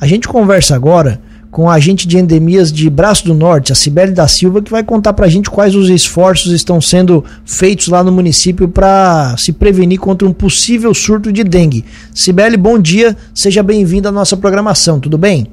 [0.00, 1.20] A gente conversa agora
[1.50, 4.82] com a agente de endemias de Braço do Norte, a Cibele da Silva, que vai
[4.82, 9.52] contar para a gente quais os esforços estão sendo feitos lá no município para se
[9.52, 11.84] prevenir contra um possível surto de dengue.
[12.14, 15.48] Cibele, bom dia, seja bem-vinda à nossa programação, tudo bem?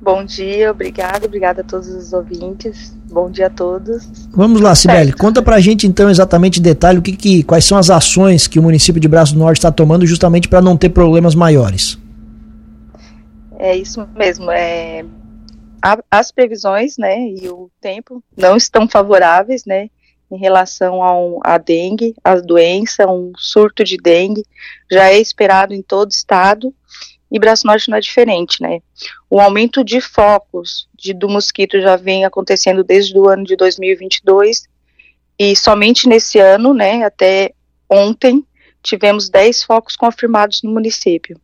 [0.00, 2.96] Bom dia, obrigada, obrigada a todos os ouvintes.
[3.12, 4.08] Bom dia a todos.
[4.32, 7.90] Vamos lá, Cibele, conta pra gente então exatamente detalhe o que, que quais são as
[7.90, 11.34] ações que o município de Braço do Norte está tomando justamente para não ter problemas
[11.34, 11.97] maiores.
[13.58, 14.50] É isso mesmo.
[14.50, 15.04] É,
[15.82, 19.90] a, as previsões, né, e o tempo não estão favoráveis, né,
[20.30, 24.44] em relação ao, à dengue, a doença, um surto de dengue,
[24.90, 26.72] já é esperado em todo estado,
[27.30, 28.80] e Braço Norte não é diferente, né.
[29.28, 34.64] O aumento de focos de, do mosquito já vem acontecendo desde o ano de 2022,
[35.38, 37.52] e somente nesse ano, né, até
[37.90, 38.44] ontem,
[38.82, 41.38] tivemos 10 focos confirmados no município.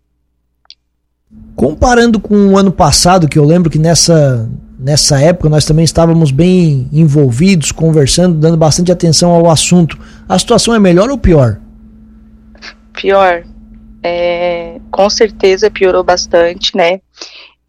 [1.54, 4.48] Comparando com o ano passado, que eu lembro que nessa,
[4.78, 10.74] nessa época nós também estávamos bem envolvidos, conversando, dando bastante atenção ao assunto, a situação
[10.74, 11.60] é melhor ou pior?
[12.92, 13.44] Pior.
[14.02, 17.00] É, com certeza piorou bastante, né?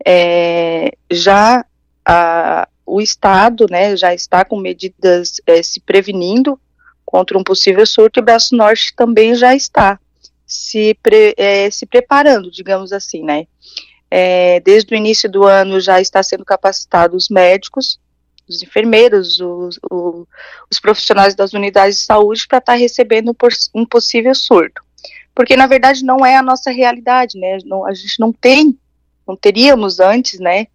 [0.05, 1.63] É, já
[2.05, 6.59] a, o Estado né, já está com medidas é, se prevenindo
[7.05, 9.99] contra um possível surto e o Braço Norte também já está
[10.45, 13.47] se, pre, é, se preparando, digamos assim, né?
[14.09, 17.99] É, desde o início do ano já está sendo capacitado os médicos,
[18.47, 20.27] os enfermeiros, os, os,
[20.71, 23.35] os profissionais das unidades de saúde para estar tá recebendo
[23.73, 24.83] um, possível surto.
[25.33, 27.57] Porque, na verdade, não é a nossa realidade, né?
[27.65, 28.77] Não, a gente não tem,
[29.27, 30.67] não teríamos antes, né,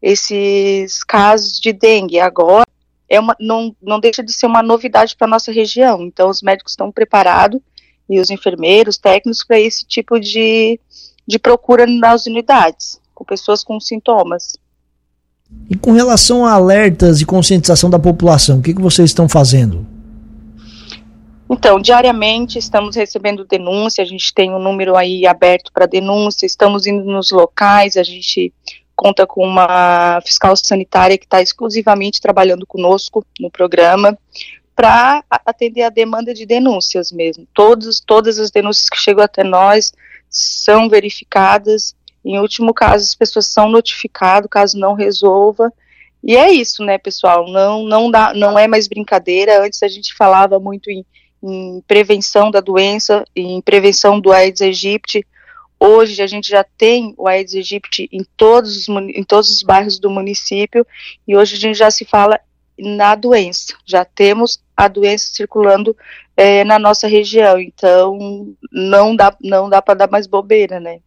[0.00, 2.20] esses casos de dengue.
[2.20, 2.64] Agora,
[3.08, 6.00] é uma, não, não deixa de ser uma novidade para a nossa região.
[6.02, 7.60] Então, os médicos estão preparados
[8.08, 10.80] e os enfermeiros, técnicos, para esse tipo de,
[11.26, 14.56] de procura nas unidades, com pessoas com sintomas.
[15.68, 19.86] E com relação a alertas e conscientização da população, o que, que vocês estão fazendo?
[21.50, 26.86] Então, diariamente estamos recebendo denúncia, a gente tem um número aí aberto para denúncia, estamos
[26.86, 28.52] indo nos locais, a gente
[28.94, 34.18] conta com uma fiscal sanitária que está exclusivamente trabalhando conosco no programa
[34.78, 37.44] para atender a demanda de denúncias mesmo.
[37.52, 39.92] Todos, todas as denúncias que chegam até nós
[40.30, 41.96] são verificadas.
[42.24, 45.72] Em último caso, as pessoas são notificadas, caso não resolva.
[46.22, 47.48] E é isso, né, pessoal?
[47.48, 49.64] Não, não, dá, não é mais brincadeira.
[49.64, 51.04] Antes a gente falava muito em,
[51.42, 55.26] em prevenção da doença, em prevenção do Aedes aegypti.
[55.80, 59.98] Hoje a gente já tem o Aedes aegypti em todos, os, em todos os bairros
[59.98, 60.86] do município
[61.26, 62.38] e hoje a gente já se fala
[62.78, 63.74] na doença.
[63.84, 65.96] Já temos a doença circulando
[66.36, 70.98] é, na nossa região, então não dá, não dá para dar mais bobeira, né?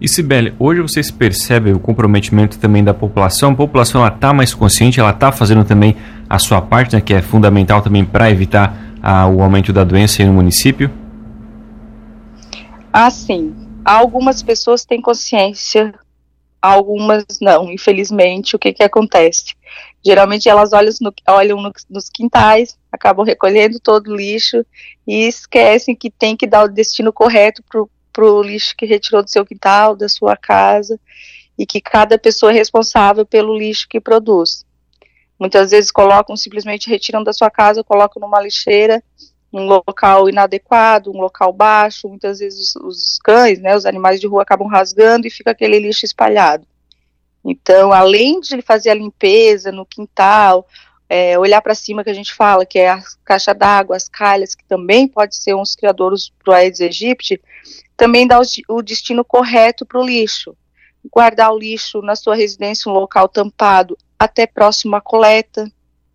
[0.00, 3.52] E Sibeli, hoje vocês percebem o comprometimento também da população?
[3.52, 5.96] A população está mais consciente, ela está fazendo também
[6.28, 10.24] a sua parte, né, que é fundamental também para evitar a, o aumento da doença
[10.24, 10.90] no município?
[12.92, 13.54] Ah, sim.
[13.84, 15.94] Algumas pessoas têm consciência
[16.60, 19.54] algumas não, infelizmente, o que que acontece?
[20.04, 24.64] Geralmente elas olham, no, olham no, nos quintais, acabam recolhendo todo o lixo
[25.06, 27.62] e esquecem que tem que dar o destino correto
[28.12, 30.98] para o lixo que retirou do seu quintal, da sua casa,
[31.58, 34.64] e que cada pessoa é responsável pelo lixo que produz.
[35.38, 39.02] Muitas vezes colocam, simplesmente retiram da sua casa, colocam numa lixeira
[39.52, 44.26] um local inadequado, um local baixo, muitas vezes os, os, cães, né, os animais de
[44.26, 46.66] rua acabam rasgando e fica aquele lixo espalhado.
[47.44, 50.66] Então, além de fazer a limpeza no quintal,
[51.08, 54.54] é, olhar para cima que a gente fala, que é a caixa d'água, as calhas,
[54.54, 57.40] que também pode ser uns criadores para o Aedes aegypti,
[57.96, 60.56] também dá o, o destino correto para o lixo.
[61.10, 65.70] Guardar o lixo na sua residência, um local tampado, até próximo à coleta,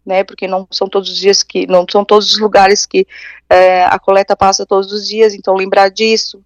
[0.06, 0.24] né?
[0.24, 3.06] Porque não são todos os dias que, não são todos os lugares que
[3.50, 6.42] é, a coleta passa todos os dias, então lembrar disso,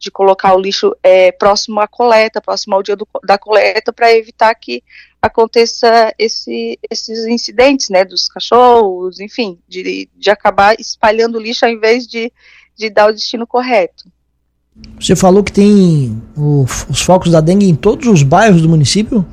[0.00, 4.10] de colocar o lixo é, próximo à coleta, próximo ao dia do, da coleta, para
[4.16, 4.82] evitar que
[5.20, 11.70] aconteça esse, esses incidentes, né, dos cachorros, enfim, de, de acabar espalhando o lixo ao
[11.70, 12.32] invés de,
[12.74, 14.10] de dar o destino correto.
[14.98, 19.26] Você falou que tem o, os focos da dengue em todos os bairros do município?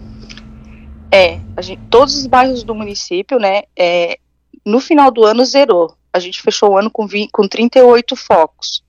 [1.09, 4.19] É, gente, todos os bairros do município, né, é,
[4.65, 5.95] no final do ano zerou.
[6.11, 8.83] A gente fechou o ano com, 20, com 38 focos,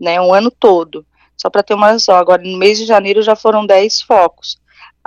[0.00, 1.06] né, um ano todo.
[1.42, 4.56] Só para ter uma noção, agora no mês de janeiro já foram 10 focos.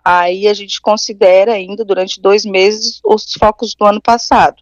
[0.04, 4.58] Aí a gente considera ainda durante dois meses os focos do ano passado.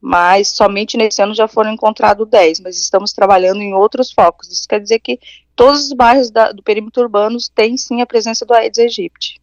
[0.00, 4.50] Mas somente nesse ano já foram encontrados 10, mas estamos trabalhando em outros focos.
[4.50, 5.20] Isso quer dizer que
[5.54, 9.40] todos os bairros da, do perímetro urbano têm sim a presença do Aedes aegypti.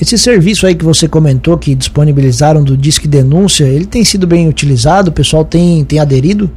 [0.00, 4.48] Esse serviço aí que você comentou que disponibilizaram do Disque Denúncia, ele tem sido bem
[4.48, 5.10] utilizado?
[5.10, 6.50] O pessoal tem, tem aderido?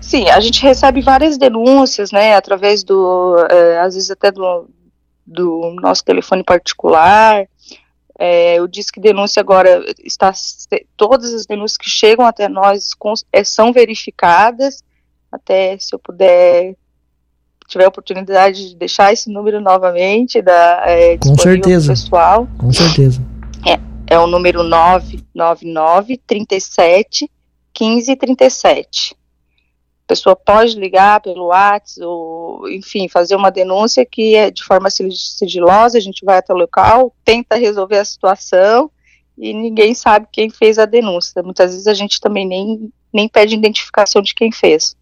[0.00, 4.68] Sim, a gente recebe várias denúncias, né, através do, é, às vezes até do,
[5.26, 7.46] do nosso telefone particular.
[8.18, 10.32] É, o Disque Denúncia agora está,
[10.96, 14.82] todas as denúncias que chegam até nós com, é, são verificadas.
[15.30, 16.74] Até se eu puder
[17.68, 23.22] tiver a oportunidade de deixar esse número novamente da é, com certeza pessoal com certeza
[23.66, 23.78] é,
[24.14, 27.30] é o número 999 37
[27.74, 29.14] 15 37
[30.08, 35.98] pessoa pode ligar pelo WhatsApp ou enfim fazer uma denúncia que é de forma sigilosa
[35.98, 38.90] a gente vai até o local tenta resolver a situação
[39.36, 43.54] e ninguém sabe quem fez a denúncia muitas vezes a gente também nem nem pede
[43.54, 44.96] identificação de quem fez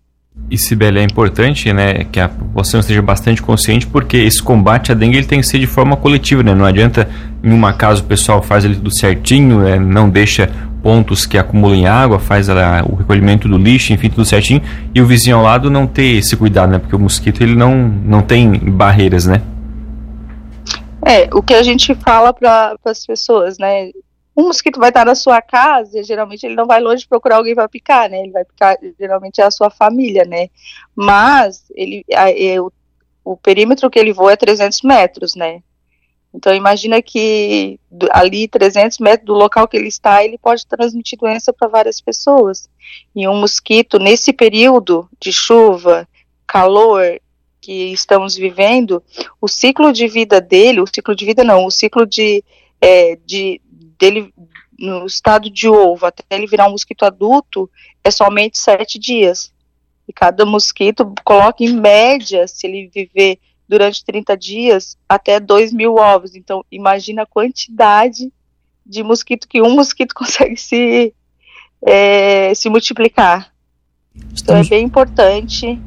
[0.51, 4.95] e Sibeli, é importante né, que a população esteja bastante consciente porque esse combate à
[4.95, 6.55] dengue ele tem que ser de forma coletiva, né?
[6.55, 7.09] Não adianta
[7.43, 10.51] em uma casa o pessoal faz ele tudo certinho, né, não deixa
[10.87, 14.63] pontos que acumulem água, faz a, o recolhimento do lixo, enfim, tudo certinho,
[14.95, 16.79] e o vizinho ao lado não ter esse cuidado, né?
[16.79, 19.43] Porque o mosquito ele não, não tem barreiras, né?
[21.05, 23.91] É, o que a gente fala para as pessoas, né?
[24.37, 27.69] um mosquito vai estar na sua casa, geralmente ele não vai longe procurar alguém para
[27.69, 28.21] picar, né?
[28.21, 30.51] Ele vai picar, geralmente é a sua família, né?
[30.95, 32.61] Mas ele, a, é,
[33.25, 35.63] o, perímetro que ele voa é 300 metros, né?
[36.37, 37.81] Então imagina que
[38.11, 42.69] ali 300 metros do local que ele está, ele pode transmitir doença para várias pessoas.
[43.15, 46.07] E um mosquito nesse período de chuva,
[46.47, 47.19] calor
[47.59, 49.03] que estamos vivendo,
[49.41, 52.45] o ciclo de vida dele, o ciclo de vida não, o ciclo de,
[52.83, 53.61] é, de
[53.99, 54.33] dele
[54.79, 57.69] no estado de ovo até ele virar um mosquito adulto
[58.05, 59.51] é somente sete dias.
[60.07, 65.97] E cada mosquito coloca em média, se ele viver durante 30 dias, até 2 mil
[65.97, 66.35] ovos.
[66.35, 68.33] Então, imagina a quantidade
[68.85, 71.13] de mosquito que um mosquito consegue se,
[71.85, 73.53] é, se multiplicar.
[74.33, 74.43] Estamos...
[74.43, 75.79] Então, é bem importante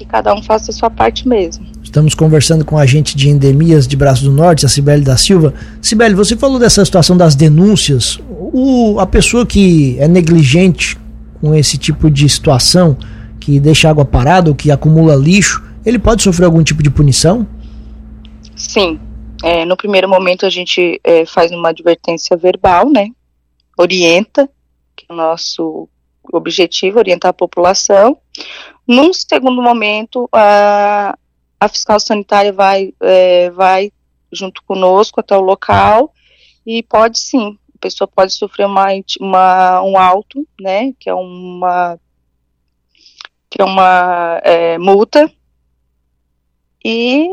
[0.00, 1.66] que cada um faça a sua parte mesmo.
[1.82, 5.52] Estamos conversando com a agente de endemias de Braço do Norte, a Cibele da Silva.
[5.82, 8.18] Cibele, você falou dessa situação das denúncias.
[8.28, 10.96] O, a pessoa que é negligente
[11.40, 12.96] com esse tipo de situação,
[13.38, 17.46] que deixa água parada ou que acumula lixo, ele pode sofrer algum tipo de punição?
[18.56, 19.00] Sim.
[19.42, 23.08] É, no primeiro momento a gente é, faz uma advertência verbal, né?
[23.78, 24.48] Orienta,
[24.94, 25.88] que é o nosso
[26.32, 28.18] objetivo, orientar a população.
[28.86, 31.16] Num segundo momento, a,
[31.58, 33.90] a fiscal sanitária vai, é, vai
[34.30, 36.12] junto conosco até o local
[36.66, 38.88] e pode sim, a pessoa pode sofrer uma,
[39.20, 41.98] uma um auto, né, que é uma
[43.48, 45.30] que é uma é, multa
[46.84, 47.28] e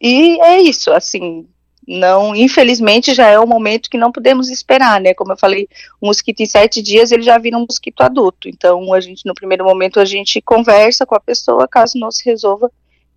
[0.00, 1.46] e é isso, assim,
[1.86, 5.12] não, infelizmente já é o momento que não podemos esperar, né?
[5.12, 5.68] Como eu falei,
[6.00, 8.48] o mosquito em sete dias ele já vira um mosquito adulto.
[8.48, 12.24] Então a gente no primeiro momento a gente conversa com a pessoa, caso não se
[12.24, 12.70] resolva,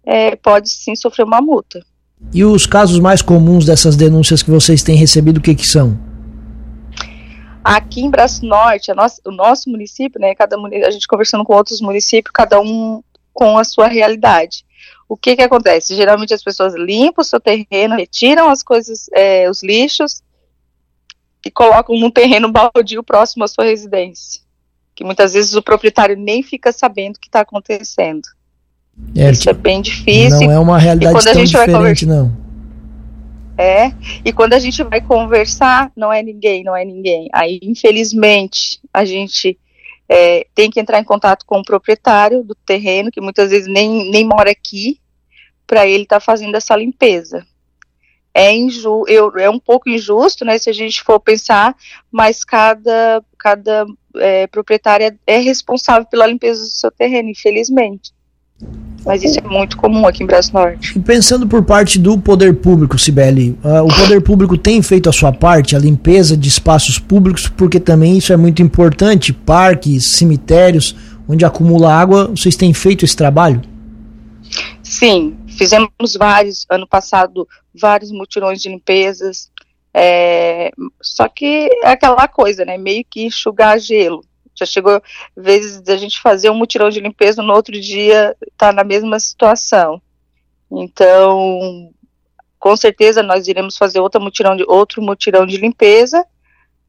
[0.03, 1.85] é, pode sim sofrer uma multa.
[2.33, 5.97] E os casos mais comuns dessas denúncias que vocês têm recebido, o que que são?
[7.63, 10.35] Aqui em Braço Norte, nossa, o nosso município, né?
[10.35, 13.01] Cada a gente conversando com outros municípios, cada um
[13.33, 14.65] com a sua realidade
[15.13, 15.95] o que que acontece?
[15.95, 20.23] Geralmente as pessoas limpam o seu terreno, retiram as coisas, é, os lixos
[21.45, 24.41] e colocam num terreno baldio próximo à sua residência.
[24.95, 28.23] Que muitas vezes o proprietário nem fica sabendo o que está acontecendo.
[29.15, 30.47] É, Isso é bem difícil.
[30.47, 32.35] Não é uma realidade tão diferente, não.
[33.55, 33.93] É,
[34.25, 37.29] e quando a gente vai conversar, não é ninguém, não é ninguém.
[37.31, 39.59] Aí, infelizmente, a gente
[40.09, 44.09] é, tem que entrar em contato com o proprietário do terreno, que muitas vezes nem,
[44.09, 44.99] nem mora aqui,
[45.73, 47.43] para ele estar tá fazendo essa limpeza.
[48.31, 51.75] É, inju eu, é um pouco injusto, né, se a gente for pensar,
[52.11, 53.87] mas cada, cada
[54.17, 58.11] é, proprietário é responsável pela limpeza do seu terreno, infelizmente.
[59.03, 60.95] Mas isso é muito comum aqui em Braço Norte.
[60.95, 65.11] E pensando por parte do poder público, Sibeli, uh, o poder público tem feito a
[65.11, 70.95] sua parte, a limpeza de espaços públicos, porque também isso é muito importante, parques, cemitérios,
[71.27, 73.61] onde acumula água, vocês têm feito esse trabalho?
[74.83, 79.51] Sim, fizemos vários, ano passado, vários mutirões de limpezas,
[79.93, 84.23] é, só que é aquela coisa, né, meio que enxugar gelo.
[84.55, 85.01] Já chegou
[85.35, 90.01] vezes a gente fazer um mutirão de limpeza, no outro dia tá na mesma situação.
[90.71, 91.91] Então,
[92.59, 96.25] com certeza nós iremos fazer outra mutirão de, outro mutirão de limpeza,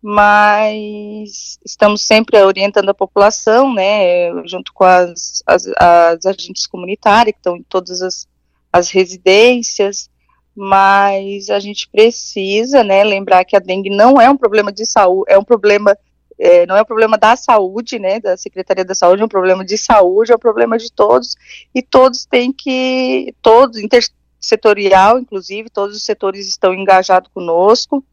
[0.01, 7.39] mas estamos sempre orientando a população, né, junto com as, as, as agentes comunitárias que
[7.39, 8.29] estão em todas as,
[8.75, 10.11] as residências,
[10.53, 15.33] mas a gente precisa, né, lembrar que a dengue não é um problema de saúde,
[15.33, 15.97] é um problema,
[16.37, 19.65] é, não é um problema da saúde, né, da Secretaria da Saúde, é um problema
[19.65, 21.37] de saúde, é um problema de todos,
[21.73, 28.05] e todos têm que, todos, intersetorial, inclusive, todos os setores estão engajados conosco,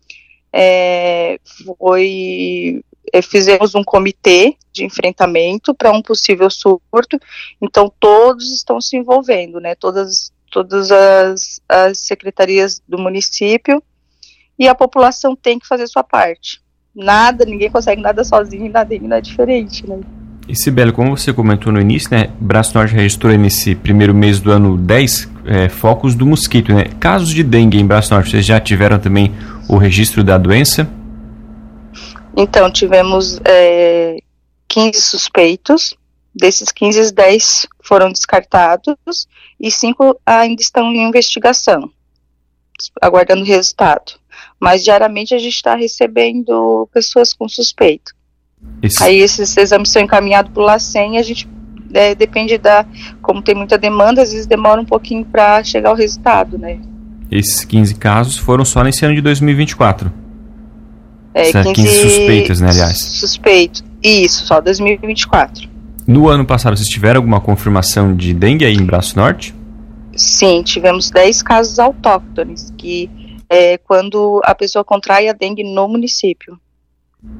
[0.53, 1.39] é,
[1.79, 7.19] foi, é, fizemos um comitê de enfrentamento para um possível surto,
[7.59, 13.81] então todos estão se envolvendo, né, todas todas as, as secretarias do município
[14.59, 16.61] e a população tem que fazer sua parte.
[16.93, 19.99] Nada, ninguém consegue nada sozinho nada não é diferente, né?
[20.47, 24.51] E Sibeli, como você comentou no início, né, Braço Norte registrou nesse primeiro mês do
[24.51, 26.85] ano 10 é, focos do mosquito, né?
[26.99, 29.31] Casos de dengue em Braço Norte, vocês já tiveram também
[29.69, 30.89] o registro da doença?
[32.35, 34.17] Então, tivemos é,
[34.67, 35.95] 15 suspeitos,
[36.33, 39.27] Desses 15, 10 foram descartados
[39.59, 41.91] e 5 ainda estão em investigação,
[43.01, 44.13] aguardando resultado.
[44.59, 48.13] Mas diariamente a gente está recebendo pessoas com suspeito.
[48.81, 49.03] Isso.
[49.03, 51.49] Aí esses exames são encaminhados para o LACEN e a gente
[51.93, 52.85] é, depende da.
[53.21, 56.79] Como tem muita demanda, às vezes demora um pouquinho para chegar o resultado, né?
[57.29, 60.11] Esses 15 casos foram só nesse ano de 2024.
[61.33, 62.97] É, 15, 15 suspeitos, né, aliás?
[62.97, 63.83] Suspeitos.
[64.03, 65.70] Isso, só 2024.
[66.11, 69.55] No ano passado, vocês tiveram alguma confirmação de dengue aí em Braço Norte?
[70.13, 73.09] Sim, tivemos 10 casos autóctones, que
[73.49, 76.59] é quando a pessoa contrai a dengue no município.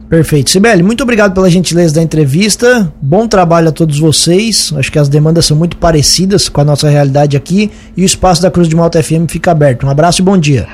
[0.08, 0.52] Perfeito.
[0.52, 2.94] Sibeli, muito obrigado pela gentileza da entrevista.
[3.02, 4.72] Bom trabalho a todos vocês.
[4.78, 8.42] Acho que as demandas são muito parecidas com a nossa realidade aqui e o espaço
[8.42, 9.86] da Cruz de Malta FM fica aberto.
[9.86, 10.66] Um abraço e bom dia.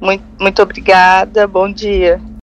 [0.00, 1.46] Muito, muito obrigada.
[1.46, 2.20] Bom dia.